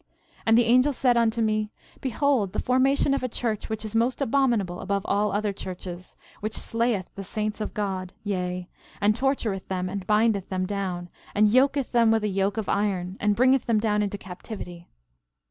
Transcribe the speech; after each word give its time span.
13:5 0.01 0.07
And 0.47 0.57
the 0.57 0.63
angel 0.65 0.93
said 0.93 1.15
unto 1.15 1.43
me: 1.43 1.69
Behold 1.99 2.53
the 2.53 2.59
formation 2.59 3.13
of 3.13 3.21
a 3.21 3.27
church 3.29 3.69
which 3.69 3.85
is 3.85 3.95
most 3.95 4.19
abominable 4.19 4.79
above 4.79 5.05
all 5.05 5.31
other 5.31 5.53
churches, 5.53 6.15
which 6.39 6.57
slayeth 6.57 7.13
the 7.13 7.23
saints 7.23 7.61
of 7.61 7.75
God, 7.75 8.11
yea, 8.23 8.67
and 8.99 9.15
tortureth 9.15 9.67
them 9.67 9.89
and 9.89 10.07
bindeth 10.07 10.49
them 10.49 10.65
down, 10.65 11.07
and 11.35 11.49
yoketh 11.53 11.91
them 11.91 12.09
with 12.09 12.23
a 12.23 12.29
yoke 12.29 12.57
of 12.57 12.67
iron, 12.67 13.15
and 13.19 13.35
bringeth 13.35 13.67
them 13.67 13.77
down 13.77 14.01
into 14.01 14.17
captivity. 14.17 14.87